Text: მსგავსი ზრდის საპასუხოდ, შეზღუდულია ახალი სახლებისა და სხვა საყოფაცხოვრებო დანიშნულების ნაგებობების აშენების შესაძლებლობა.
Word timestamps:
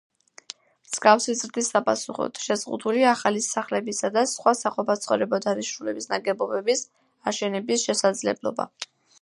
მსგავსი 0.85 1.33
ზრდის 1.41 1.67
საპასუხოდ, 1.73 2.39
შეზღუდულია 2.45 3.11
ახალი 3.17 3.43
სახლებისა 3.49 4.11
და 4.17 4.25
სხვა 4.33 4.55
საყოფაცხოვრებო 4.63 5.41
დანიშნულების 5.45 6.11
ნაგებობების 6.15 6.85
აშენების 7.35 7.89
შესაძლებლობა. 7.93 8.69